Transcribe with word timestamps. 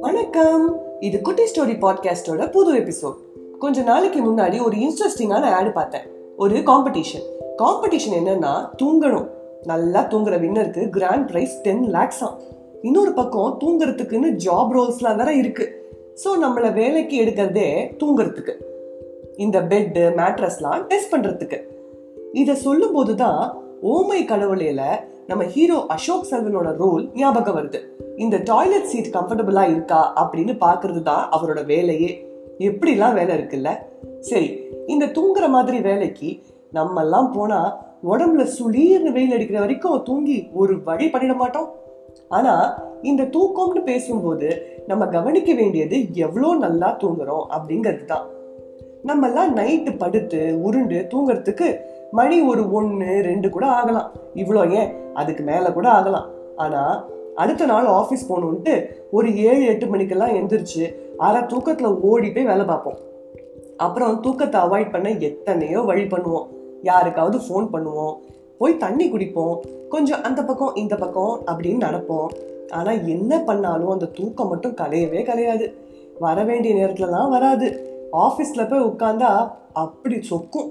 வணக்கம். 0.00 0.80
இது 1.00 1.20
குட்டி 1.20 1.42
ஸ்டோரி 1.42 1.74
பாட்காஸ்டோட 1.84 2.50
புது 2.50 2.74
எபிசோட். 2.74 3.14
கொஞ்ச 3.58 3.82
நாளைக்கு 3.82 4.20
முன்னாடி 4.20 4.64
ஒரு 4.64 4.76
இன்ட்ரெஸ்டிங்கான 4.76 5.40
ஆடு 5.40 5.70
பார்த்தேன். 5.70 6.02
ஒரு 6.36 6.54
காம்படிஷன் 6.56 7.24
காம்படிஷன் 7.58 8.14
என்னன்னா 8.14 8.68
தூங்கணும். 8.82 9.28
நல்லா 9.64 10.08
தூங்குற 10.08 10.40
வின்னருக்கு 10.40 10.88
கிராண்ட் 10.88 11.28
பிரைஸ் 11.28 11.60
டென் 11.62 11.84
லேக்ஸா 11.84 12.38
இன்னொரு 12.82 13.12
பக்கம் 13.12 13.58
தூங்குறதுக்குன்னு 13.64 14.36
ஜாப் 14.44 14.72
ரோல்ஸ்லாம் 14.72 15.16
வேற 15.16 15.32
இருக்கு. 15.32 15.84
ஸோ 16.24 16.28
நம்மளை 16.42 16.72
வேலைக்கு 16.72 17.20
எடுக்கிறதே 17.20 17.96
தூங்குறதுக்கு. 18.04 18.52
இந்த 19.36 19.60
பெட்டு 19.60 20.12
மேட்ரஸ்லாம் 20.16 20.86
டெஸ்ட் 20.86 21.14
பண்ணுறதுக்கு 21.14 21.60
இதை 22.32 22.54
சொல்லும்போது 22.54 23.16
தான் 23.16 23.60
ஓமை 23.82 24.24
கடவுளையில் 24.24 25.14
நம்ம 25.26 25.44
ஹீரோ 25.44 25.84
அசோக் 25.88 26.26
செல்வனோட 26.30 26.76
ரோல் 26.76 27.10
ஞாபகம் 27.14 27.56
வருது. 27.56 27.78
இந்த 28.16 28.36
டாய்லெட் 28.44 28.84
சீட் 28.84 29.14
கம்ஃபர்டபுளா 29.14 29.70
இருக்கா 29.70 30.00
அப்படின்னு 30.16 30.52
பாக்குறது 30.60 31.02
தான் 31.02 31.28
அவரோட 31.32 31.66
வேலையே. 31.66 32.10
எப்படிலாம் 32.58 33.14
வேலை 33.14 33.36
இருக்குல்ல? 33.36 33.70
சரி 34.20 34.60
இந்த 34.86 35.06
தூங்குற 35.06 35.48
மாதிரி 35.48 35.80
வேலைக்கு 35.80 36.40
நம்ம 36.70 37.00
எல்லாம் 37.00 37.32
போனா 37.32 37.78
உடம்புல 38.10 38.46
சுளீர்னு 38.58 39.12
வெயில் 39.12 39.32
அடிக்கிற 39.32 39.58
வரைக்கும் 39.58 40.02
தூங்கி 40.02 40.48
ஒரு 40.52 40.82
வழி 40.82 41.06
பண்ணிட 41.06 41.36
மாட்டோம். 41.36 41.68
ஆனா 42.28 42.54
இந்த 43.02 43.22
தூக்கம்னு 43.22 43.82
பேசும்போது 43.82 44.48
நம்ம 44.86 45.06
கவனிக்க 45.06 45.54
வேண்டியது 45.54 46.14
எவ்வளோ 46.14 46.54
நல்லா 46.54 46.96
தூங்குறோம் 47.00 47.46
அப்படிங்கிறது 47.58 48.04
தான். 48.04 48.26
நம்மெல்லாம் 49.06 49.52
நைட்டு 49.56 49.98
படுத்து 49.98 50.62
உருண்டு 50.62 51.06
தூங்குறதுக்கு 51.10 51.68
மணி 52.18 52.36
ஒரு 52.50 52.62
ஒன்று 52.78 53.10
ரெண்டு 53.28 53.48
கூட 53.54 53.66
ஆகலாம். 53.78 54.08
இவ்வளோ 54.42 54.62
ஏன்? 54.80 54.90
அதுக்கு 55.20 55.42
மேலே 55.50 55.68
கூட 55.76 55.86
ஆகலாம். 55.98 56.26
ஆனால் 56.64 56.96
அடுத்த 57.42 57.66
நாள் 57.70 57.88
ஆஃபீஸ் 58.00 58.28
போகணுன்ட்டு 58.28 58.74
ஒரு 59.16 59.28
ஏழு 59.48 59.64
எட்டு 59.72 59.86
மணிக்கெல்லாம் 59.86 60.36
எந்திரிச்சு 60.38 60.84
அரை 61.26 61.40
தூக்கத்தில் 61.46 61.98
ஓடி 62.10 62.28
போய் 62.30 62.50
வேலை 62.50 62.64
பார்ப்போம். 62.70 62.98
அப்புறம் 63.86 64.20
தூக்கத்தை 64.24 64.58
அவாய்ட் 64.60 64.92
பண்ண 64.94 65.08
எத்தனையோ 65.28 65.80
வழி 65.90 66.04
பண்ணுவோம். 66.12 66.46
யாருக்காவது 66.90 67.38
ஃபோன் 67.46 67.66
பண்ணுவோம். 67.74 68.14
போய் 68.60 68.80
தண்ணி 68.84 69.06
குடிப்போம். 69.10 69.56
கொஞ்சம் 69.88 70.22
அந்த 70.28 70.40
பக்கம் 70.44 70.78
இந்த 70.82 70.94
பக்கம் 70.96 71.34
அப்படின்னு 71.50 71.80
நடப்போம். 71.86 72.28
ஆனால் 72.78 73.02
என்ன 73.14 73.32
பண்ணாலும் 73.48 73.92
அந்த 73.94 74.06
தூக்கம் 74.18 74.50
மட்டும் 74.52 74.78
கலையவே 74.80 75.20
கலையாது. 75.28 75.66
வர 76.24 76.38
வேண்டிய 76.44 76.72
நேரத்துலலாம் 76.80 77.32
வராது. 77.36 77.68
ஆஃபீஸில் 78.24 78.68
போய் 78.70 78.88
உட்காந்தா 78.90 79.30
அப்படி 79.84 80.16
சொக்கும். 80.32 80.68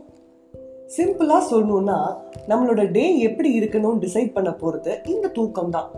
சிம்பிளாக 0.89 1.44
சொல்லணும்னா 1.52 2.00
நம்மளோட 2.47 2.91
டே 2.91 3.19
எப்படி 3.19 3.59
இருக்கணும்னு 3.59 4.02
டிசைட் 4.02 4.33
பண்ண 4.33 4.53
போகிறது 4.53 5.00
இந்த 5.05 5.27
தூக்கம் 5.27 5.69
தான் 5.69 5.92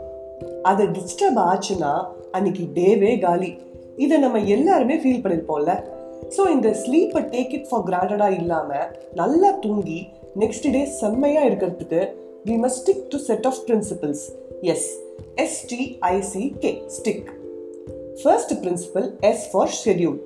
அது 0.61 0.83
டிஸ்டர்ப் 0.85 1.39
ஆச்சுன்னா 1.39 2.05
அன்னைக்கு 2.31 2.63
டேவே 2.73 3.19
காலி. 3.19 3.57
இதை 3.95 4.17
நம்ம 4.17 4.39
எல்லாருமே 4.39 4.95
ஃபீல் 4.95 5.23
பண்ணிருப்போம்ல. 5.23 5.83
ஸோ 6.37 6.51
இந்த 6.51 6.69
ஸ்லீப்பை 6.69 7.21
டேக் 7.29 7.53
இட் 7.53 7.67
ஃபார் 7.69 7.83
கிராண்டடாக 7.83 8.37
இல்லாமல் 8.37 8.97
நல்லா 9.13 9.51
தூங்கி 9.59 10.09
நெக்ஸ்ட் 10.35 10.71
டே 10.71 10.85
செம்மையாக 10.85 11.49
இருக்கிறதுக்கு 11.49 12.09
we 12.45 12.55
must 12.63 12.81
stick 12.83 13.07
to 13.09 13.17
set 13.17 13.45
of 13.45 13.61
principles 13.67 14.31
S 14.61 14.89
S T I C K 15.35 16.73
stick 16.87 17.29
first 18.23 18.53
principle 18.53 19.11
S 19.19 19.51
for 19.51 19.73
schedule 19.85 20.19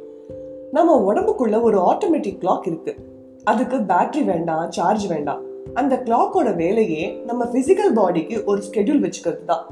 நம்ம 0.71 1.13
உடம்புக்குள்ள 1.13 1.61
ஒரு 1.61 1.79
ஆட்டோமேட்டிக் 1.79 2.39
கிளாக் 2.41 2.67
இருக்குது 2.67 3.09
அதுக்கு 3.43 3.77
பேட்டரி 3.77 4.23
வேண்டாம் 4.23 4.71
சார்ஜ் 4.71 5.07
வேண்டாம் 5.07 5.41
அந்த 5.73 5.95
கிளாக்கோட 6.05 6.55
வேலையே 6.55 7.23
நம்ம 7.23 7.45
பிசிக்கல் 7.45 7.93
பாடிக்கு 7.93 8.43
ஒரு 8.45 8.61
ஸ்கெடியூல் 8.61 9.03
வச்சுக்கிறது 9.03 9.45
தான். 9.45 9.65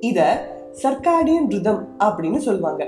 இதை 0.00 0.26
சர்க்காடியன் 0.82 1.48
ரிதம் 1.48 1.96
அப்படின்னு 1.98 2.36
சொல்லுவாங்க. 2.36 2.84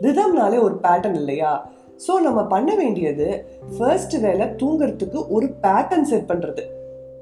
ரிதம்னாலே 0.00 0.58
ஒரு 0.62 0.74
பேட்டர்ன் 0.74 1.14
இல்லையா? 1.14 1.66
ஸோ 2.06 2.20
நம்ம 2.20 2.44
பண்ண 2.44 2.74
வேண்டியது 2.74 3.46
ஃபர்ஸ்ட் 3.78 4.20
வேலை 4.20 4.46
தூங்குறதுக்கு 4.46 5.28
ஒரு 5.28 5.54
பேட்டர்ன் 5.62 6.02
செட் 6.02 6.30
பண்ணுறது 6.30 6.62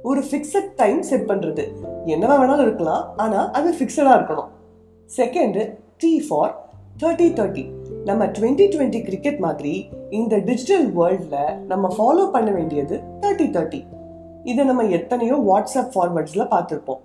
ஒரு 0.02 0.20
ஃபிக்ஸட் 0.20 0.70
டைம் 0.76 1.02
செட் 1.02 1.28
பண்ணுறது 1.30 1.64
என்னவா 2.06 2.36
வேணாலும் 2.40 2.66
இருக்கலாம் 2.66 3.04
ஆனால் 3.16 3.50
அது 3.50 3.70
ஃபிக்ஸடாக 3.70 4.18
இருக்கணும். 4.18 4.50
Second 5.18 5.74
T 5.96 6.26
for 6.28 6.54
thirty 6.98 7.28
thirty 7.32 7.66
நம்ம 8.08 8.26
டுவெண்ட்டி 8.26 8.64
டுவெண்ட்டி 8.72 9.00
கிரிக்கெட் 9.06 9.38
மாதிரி 9.38 9.72
இந்த 10.18 10.34
டிஜிட்டல் 10.36 10.86
வேர்ல்டில் 10.98 11.56
நம்ம 11.66 11.86
ஃபாலோ 11.96 12.30
பண்ண 12.30 12.50
வேண்டியது 12.50 12.96
தேர்ட்டி 13.20 13.46
தேர்ட்டி 13.56 13.80
இதை 14.44 14.64
நம்ம 14.64 14.84
எத்தனையோ 14.98 15.36
வாட்ஸ்அப் 15.48 15.90
ஃபார்வர்ட்ஸில் 15.94 16.50
பார்த்துருப்போம். 16.52 17.00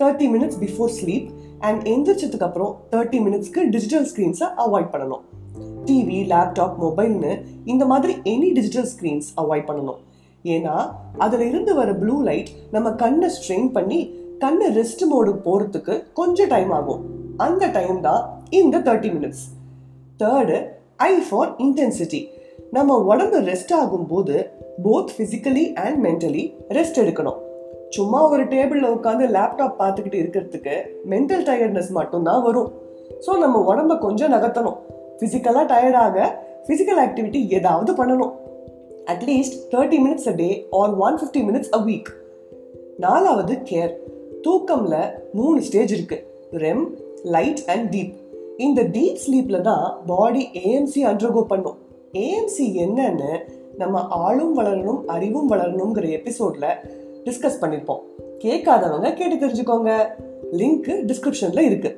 Thirty 0.00 0.26
minutes 0.34 0.58
before 0.64 0.92
sleep 0.98 1.26
and 1.58 1.82
எந்திரிச்சதுக்கு 1.88 2.46
அப்புறம் 2.48 2.72
தேர்ட்டி 2.92 3.18
மினிட்ஸ்க்கு 3.26 3.62
டிஜிட்டல் 3.74 4.06
ஸ்க்ரீன்ஸை 4.10 4.48
அவாய்ட் 4.64 4.90
பண்ணணும். 4.94 5.24
டிவி 5.84 6.20
லேப்டாப் 6.32 6.78
மொபைல்னு 6.84 7.32
இந்த 7.64 7.86
மாதிரி 7.92 8.14
எனி 8.34 8.48
டிஜிட்டல் 8.52 8.88
ஸ்க்ரீன்ஸ் 8.94 9.28
அவாய்ட் 9.42 9.68
பண்ணணும். 9.70 10.00
ஏன்னா 10.44 10.76
அதில் 11.18 11.46
இருந்து 11.48 11.74
வர 11.74 11.92
ப்ளூ 11.92 12.16
லைட் 12.22 12.50
நம்ம 12.70 12.94
கண்ணை 13.04 13.30
ஸ்ட்ரெயின் 13.36 13.70
பண்ணி 13.76 14.00
கண்ணை 14.38 14.66
ரெஸ்ட் 14.80 15.06
மோடு 15.12 15.32
போகிறதுக்கு 15.46 15.94
கொஞ்சம் 16.12 16.52
டைம் 16.56 16.70
ஆகும். 16.70 17.04
அந்த 17.36 17.64
டைம் 17.78 18.00
தான் 18.00 18.22
இந்த 18.60 18.78
thirty 18.78 19.10
minutes 19.16 19.44
third 20.22 20.56
I 21.08 21.12
for 21.26 21.50
intensity 21.64 22.20
நம்ம 22.76 22.96
உடம்பு 23.10 23.38
ரெஸ்ட் 23.48 23.72
ஆகும்போது 23.80 24.36
both 24.84 25.12
physically 25.16 25.64
and 25.84 25.98
mentally 26.06 26.44
rest 26.76 26.98
எடுக்கணும். 27.02 27.38
சும்மா 27.96 28.20
ஒரு 28.30 28.44
டேபிளில் 28.54 28.94
உட்காந்து 28.96 29.26
லேப்டாப் 29.36 29.78
பார்த்துக்கிட்டு 29.82 30.18
இருக்கிறதுக்கு 30.22 30.74
மென்டல் 31.12 31.44
டயர்ட்னஸ் 31.48 31.90
மட்டும்தான் 31.98 32.42
வரும். 32.42 32.68
ஸோ 33.26 33.38
நம்ம 33.44 33.62
உடம்ப 33.70 33.98
கொஞ்சம் 34.06 34.32
நகர்த்தணும். 34.32 34.78
ஃபிசிக்கலாக 35.18 35.66
டயர்டாக 35.72 36.26
ஃபிசிக்கல் 36.66 37.00
ஆக்டிவிட்டி 37.06 37.42
ஏதாவது 37.58 37.92
பண்ணணும். 37.92 38.32
At least 39.14 39.56
thirty 39.74 39.98
minutes 40.04 40.28
a 40.32 40.36
day 40.42 40.50
or 40.80 40.94
one 41.06 41.18
fifty 41.20 41.42
minutes 41.48 41.72
a 41.78 41.80
week 41.88 42.10
நாலாவது 43.04 43.54
கேர் 43.70 43.92
தூக்கம்ல 44.46 44.96
மூணு 45.40 45.58
ஸ்டேஜ் 45.68 45.92
இருக்கு. 45.98 46.18
ரெம் 46.64 46.84
லைட் 47.36 47.62
அண்ட் 47.74 47.86
டீப் 47.94 48.14
இந்த 48.66 48.80
டீப் 48.94 49.20
ஸ்லீப்பில் 49.24 49.66
தான் 49.68 49.84
பாடி 50.06 50.40
ஏஎம்சி 50.60 51.00
அண்டர்கோ 51.10 51.42
பண்ணும். 51.50 51.76
ஏஎம்சி 52.22 52.66
என்னன்னு 52.84 53.32
நம்ம 53.80 54.00
ஆளும் 54.24 54.54
வளரணும் 54.58 55.00
அறிவும் 55.14 55.50
வளரணுங்கிற 55.52 56.06
எபிசோடில் 56.18 56.66
டிஸ்கஸ் 57.26 57.60
பண்ணியிருப்போம் 57.62 58.02
கேட்காதவங்க 58.44 59.08
கேட்டு 59.20 59.36
தெரிஞ்சுக்கோங்க. 59.44 59.92
லிங்க்கு 60.60 60.94
டிஸ்கிரிப்ஷனில் 61.10 61.68
இருக்குது 61.68 61.96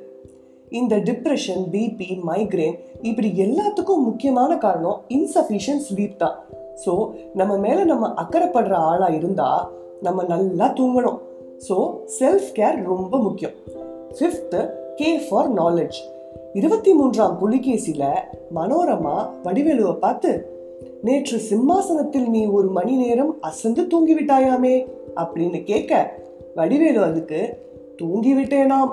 இந்த 0.81 0.94
டிப்ரெஷன் 1.09 1.65
பிபி 1.72 2.10
மைக்ரேன் 2.28 2.76
இப்படி 3.09 3.31
எல்லாத்துக்கும் 3.47 4.06
முக்கியமான 4.10 4.59
காரணம் 4.66 5.00
இன்சஃபிஷியன்ட் 5.16 5.87
ஸ்லீப் 5.88 6.20
தான். 6.25 6.37
ஸோ 6.84 6.93
நம்ம 7.41 7.53
மேலே 7.66 7.82
நம்ம 7.93 8.12
அக்கறைப்படுற 8.22 8.75
ஆளாக 8.91 9.19
இருந்தால் 9.20 9.66
நம்ம 10.06 10.22
நல்லா 10.34 10.69
தூங்கணும். 10.78 11.19
ஸோ 11.69 11.76
செல்ஃப் 12.20 12.53
கேர் 12.60 12.78
ரொம்ப 12.93 13.15
முக்கியம். 13.26 13.56
ஃபிஃப்த்து 14.19 14.60
கே 15.00 15.10
ஃபார் 15.26 15.50
நாலேஜ் 15.53 15.99
இருபத்தி 16.55 16.94
மூன்றாம் 16.94 17.38
புலிகேசியில 17.41 18.15
மனோரமா 18.55 19.31
வடிவேலுவை 19.44 19.99
பார்த்து 19.99 20.59
நேற்று 21.03 21.38
சிம்மாசனத்தில் 21.38 22.31
நீ 22.31 22.47
ஒரு 22.47 22.69
மணி 22.69 22.97
நேரம் 22.97 23.37
அசந்து 23.41 23.83
தூங்கிவிட்டாயாமே 23.83 24.87
அப்படின்னு 25.16 25.65
கேட்க 25.65 26.15
வடிவேலு 26.55 27.03
அதுக்கு 27.03 27.59
தூங்கிவிட்டேனாம். 28.03 28.88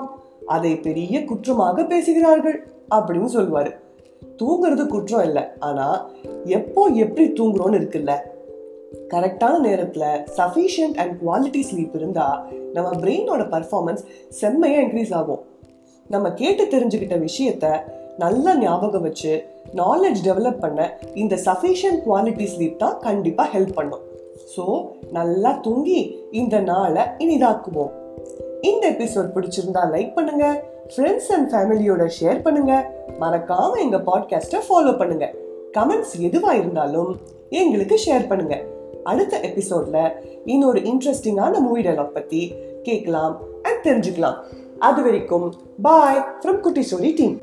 அதை 0.46 0.76
பெரிய 0.76 1.24
குற்றமாக 1.24 1.86
பேசுகிறார்கள் 1.86 2.72
அப்படின்னு 2.94 3.28
சொல்லுவாரு. 3.34 3.74
தூங்குறது 4.38 4.86
குற்றம் 4.86 5.22
இல்லை. 5.22 5.42
ஆனா 5.58 6.10
எப்போ 6.44 6.86
எப்படி 6.86 7.28
தூங்குறோம்னு 7.28 7.78
இருக்குல்ல. 7.80 8.12
கரெக்டான 9.08 9.58
நேரத்தில் 9.58 10.24
சஃபிஷியன்ட் 10.36 10.96
அண்ட் 10.96 11.20
குவாலிட்டி 11.26 11.62
ஸ்லீப் 11.72 11.94
இருந்தால் 11.94 12.44
நம்ம 12.72 12.90
பிரெயினோட 12.90 13.40
பர்ஃபார்மன்ஸ் 13.40 14.04
செம்மையாக 14.28 14.86
இன்க்ரீஸ் 14.86 15.14
ஆகும். 15.14 15.44
நம்ம 16.08 16.30
கேட்டு 16.30 16.64
தெரிஞ்சுக்கிட்ட 16.64 17.16
விஷயத்த 17.26 17.66
நல்லா 18.18 18.56
ஞாபகம் 18.56 19.02
வச்சு 19.02 19.32
நாலேஜ் 19.74 20.20
டெவலப் 20.24 20.60
பண்ண 20.60 20.98
இந்த 21.14 21.34
சஃபிஷியன்ட் 21.44 22.00
குவாலிட்டி 22.06 22.46
ஸ்லீப் 22.52 22.76
தான் 22.76 22.98
கண்டிப்பாக 22.98 23.58
ஹெல்ப் 23.58 23.74
பண்ணும். 23.74 24.04
ஸோ 24.56 24.64
நல்லா 25.10 25.50
தூங்கி 25.52 26.00
இந்த 26.30 26.60
நாளை 26.60 27.02
இனிதாக்குவோம். 27.18 27.92
இந்த 28.60 28.84
எபிசோட் 28.90 29.28
பிடிச்சிருந்தா 29.34 29.82
லைக் 29.94 30.14
பண்ணுங்க 30.14 30.46
ஃப்ரெண்ட்ஸ் 30.94 31.30
அண்ட் 31.32 31.48
ஃபேமிலியோட 31.52 32.04
ஷேர் 32.18 32.40
பண்ணுங்க 32.42 32.72
மறக்காம 33.20 33.78
எங்க 33.80 33.98
பாட்காஸ்ட்டை 34.08 34.60
ஃபாலோ 34.68 34.94
பண்ணுங்க. 34.96 35.26
கமெண்ட்ஸ் 35.72 36.14
எதுவா 36.28 36.52
இருந்தாலும் 36.52 37.12
எங்களுக்கு 37.48 37.98
ஷேர் 38.06 38.26
பண்ணுங்க. 38.28 38.56
அடுத்த 39.04 39.40
எபிசோட்ல 39.48 39.98
இன்னொரு 40.44 40.80
இன்ட்ரெஸ்டிங்கான 40.80 41.60
மூவி 41.60 41.82
டைலாக் 41.82 42.16
பத்தி 42.18 42.54
கேட்கலாம் 42.82 43.36
அண்ட் 43.62 43.84
தெரிஞ்சுக்கலாம். 43.86 44.38
அது 44.78 45.02
வரைக்கும் 45.02 45.46
bye 45.82 46.20
from 46.40 46.60
Kutty 46.60 46.80
story 46.80 47.10
team 47.12 47.36